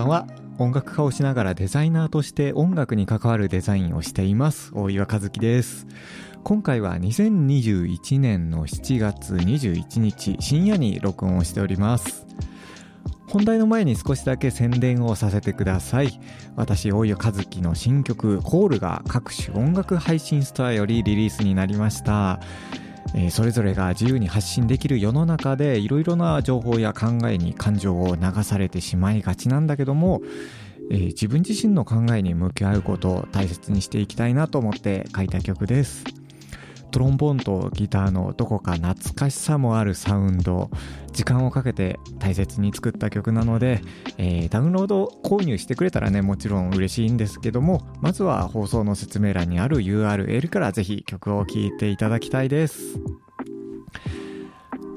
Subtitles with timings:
[0.00, 0.26] ばんは
[0.58, 4.72] 音楽家をしながらデザイナーとして音楽に関わるデザインをしています。
[4.74, 5.86] 大岩和樹です。
[6.42, 12.26] 今回は2021年の7月21日深夜に録音をしております。
[13.28, 16.18] 本題の前に少しだけ宣伝をさせてください。
[16.56, 22.40] 私大岩和樹の新曲「コール」が各種音楽配信ストアよりリリースになりました。
[23.14, 30.20] えー、それぞれが自由に発信できる世の中でいろいろな情報や考えに感情を流されてしまいがちなんだけども、
[30.90, 36.19] えー、自分自身の考えに向き合うことを大切にしていきたいなと思って書いた曲です。
[36.90, 40.70] トロンボーンとギターのどこか懐かしさもあるサウンド
[41.12, 43.80] 時間をかけて大切に作った曲なので、
[44.18, 52.98] えー、ダウンロード購入してくれたらねもちろん嬉しいんですけどもまずは放送の説明欄にある URL からぜひ曲を聴いていただきたいです。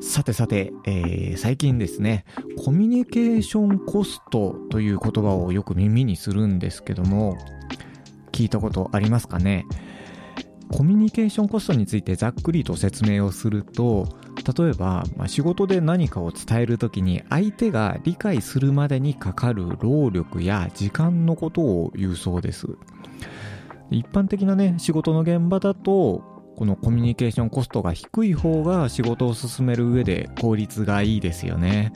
[0.00, 2.24] さてさて、えー、最近ですね
[2.64, 7.36] コミュニケーションコストという言葉をよく耳にするんですけども
[8.32, 9.66] 聞いたことありますかね？
[10.70, 14.08] コミュニケーションコストについてざっくりと説明をすると
[14.58, 22.66] 例えば、まあ、仕事で何かを伝える時に相手が理解するまでにかかる労力や時間のことを言うそうです。
[23.90, 26.22] 一般的なね仕事の現場だと
[26.56, 31.92] このコミュニケーションコストが低い方が仕事を進める上で効率がいいですよね。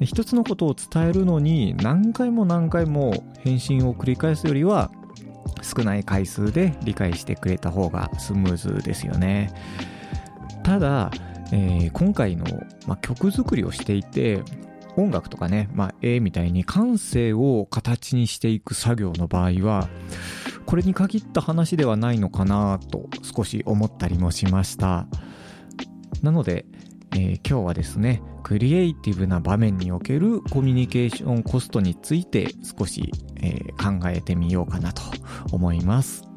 [0.00, 4.90] 一つのことを伝えるのに何回も何回も返信を繰り返すよりは
[5.76, 9.52] 少ない回数で理解してくれた方がスムーズですよね。
[10.62, 11.10] ただ、
[11.52, 12.44] えー、今回の、
[12.86, 14.42] まあ、曲作りをしていて
[14.96, 19.88] 音楽とかね、まあ、絵みたいに感性を形にしていく作業の場合は
[20.66, 25.06] これに限った話ではないのかなと少し思ったりもしました。
[26.22, 26.66] なので、
[27.12, 32.48] えー、今日はですねクリエイティブな場面におけるコミュニケーションコストについて
[32.78, 33.12] 少し、
[33.42, 35.02] えー、考えてみようかなと
[35.52, 36.29] 思います。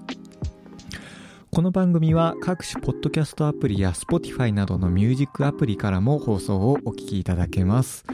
[1.54, 8.06] この番組は各種ポッドキャストアプリや Spotify などのミュージックアプリからも放送をお聞きいただけます。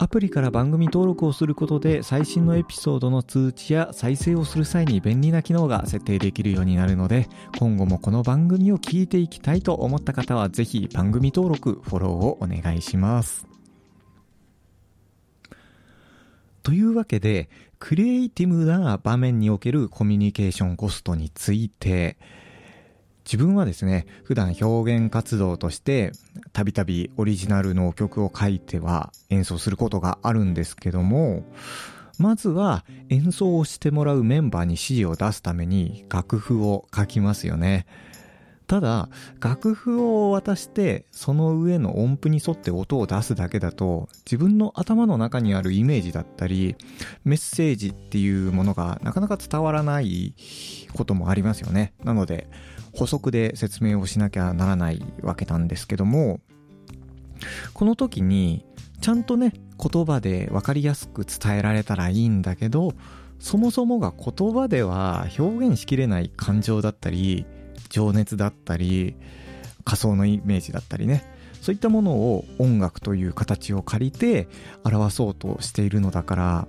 [0.00, 7.28] アプリから番組登録をすることで最新のエピソードの通知や再生をする際に便利な機能が設定できるようになるので、
[7.60, 13.46] 今後もこの番組を聞いていきたいと思った方はぜひ番組登録、フォローをお願いします。
[16.64, 17.48] というわけで、
[17.78, 22.18] クリエイティブな場面におけるコミュニケーションコストについて、
[23.28, 26.12] 自分はですね、普段表現活動として、
[26.54, 31.44] たびたびオリジナルの曲を書いては演奏することがあるんですけども、
[32.18, 37.84] まずは演奏をしてもらうメンバーに指示を出すために楽譜を書きますよね。
[38.66, 46.76] ただ、楽譜を渡して、その上の音符に沿って音を出すだけだと、自分の頭の中にあるイメージだったり、
[47.24, 50.34] メッセージっていうものがなかなか伝わらない
[50.94, 51.92] こともありますよね。
[52.04, 52.48] なので、
[52.98, 56.40] 補足で説明をしなきゃならないわけなんですけども、
[57.72, 58.64] この時に、
[59.00, 62.94] ちゃんとね、言葉で分かりやすく伝えられたらいいんだけど、
[63.38, 67.46] そもそもが言葉では表現しきれない感情だったり、
[67.88, 69.16] 情熱だったり
[69.84, 71.24] 仮想のイメージだったりね
[71.60, 74.48] そういったものを音楽という形を借りて
[74.84, 76.68] 表そうとしているのだから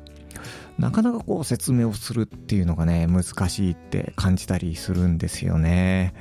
[0.78, 6.14] なかなかこう説明をするっていうのがね難しいって感じたりするんですよね。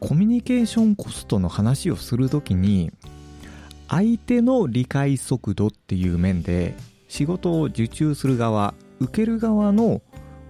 [0.00, 2.92] コミュニケーションコストの話をするときに
[3.88, 6.74] 相手の理解速度っていう面で
[7.08, 10.00] 仕事を受注する側受ける側の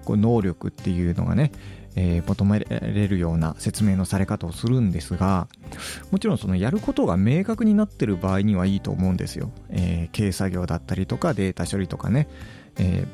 [0.05, 1.51] こう能力っていうのがね
[1.95, 5.49] えー、求められるような説明のされ方をするんですが
[6.11, 12.29] もちろんそのやることが明確になってる場合にはいいと思うんですよ、えー、経作業だったりとかデータ処理とかね、
[12.79, 13.07] え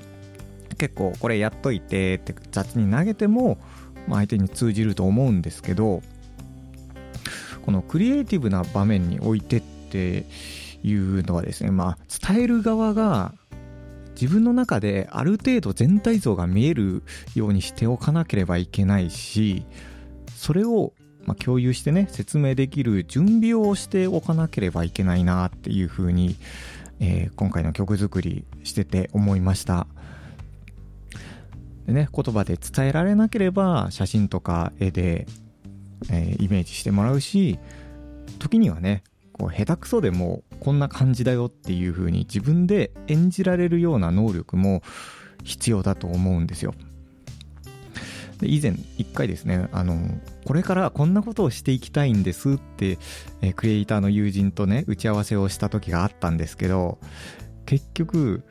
[0.70, 3.58] ー、結構これやっといてって雑に投げても、
[4.06, 6.02] まあ、相手に通じると思うんですけど
[7.64, 10.25] このクリエイティブな場面においてって
[10.82, 13.34] いうのはですねまあ伝える側が
[14.20, 17.02] 自分の中である程度全体像が見える
[17.34, 19.64] ようにしておかなければいけないし
[20.34, 20.93] それを
[21.28, 26.37] ま共有してね説明できる準備をしておかなければいけないなっていうふうに、
[27.00, 29.87] えー、今回の曲作りしてて思いました
[31.87, 35.27] でね言葉で伝えられなければ写真とか絵で、
[36.11, 37.59] えー、イメージしてもらうし
[38.39, 39.03] 時にはね
[39.33, 44.83] こう下手くそでもこんな感じだよっていう風に自分で演じられるような能力も
[45.45, 46.75] 必要だと思うんですよ。
[48.38, 49.99] で以前一回ですねあの
[50.44, 52.99] これからこんなことをしていきたいんですって、
[53.43, 56.99] えクリエイターの友人とね打ち合わせをした時があったんですけど
[57.67, 58.44] 結局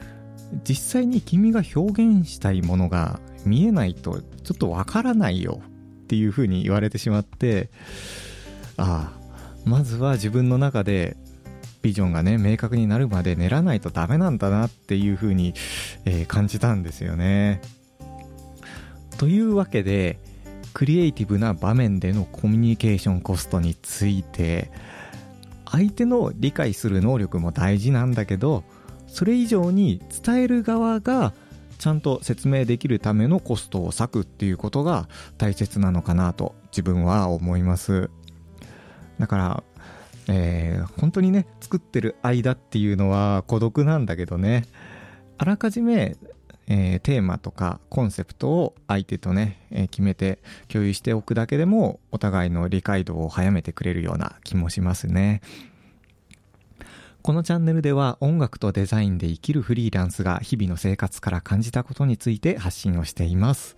[0.64, 5.62] 実際に君が表現したいものが見えないとちょっとわからないよ
[6.04, 7.70] っていうふうに言われてしまって
[8.78, 9.18] ああ
[9.66, 11.18] まずは自分の中で
[11.82, 15.54] ビジョンがね明確になるまで練らないとダメなんだなっていうふうに、
[16.06, 17.62] えー、感じたんですよね。
[19.18, 20.20] というわけで
[20.74, 24.70] クリエイティブな場面でのコミュニケーションコストについて
[25.66, 28.64] 相手の理解する能力も大事なんだけど
[29.08, 31.34] それ以上に伝える側が
[31.80, 38.10] ちゃんと説明できるためのコストを割くっていうことが大切なのかなと自分は思います。
[39.20, 39.64] だから
[40.30, 44.66] えー、本当にね作ってる間っていうのは孤独なんだけどね。
[45.38, 46.18] あらかじめ、
[46.68, 55.42] えー、テーマとかコンセプトを相手とね、えー、決めて共有しておくだけでもお互いの理解度を早めてくれるような気もしますね
[57.28, 63.76] このチャンネルでは音楽とデザインで生きるフリーランスが日々の生活から感じたことについて発信をしています。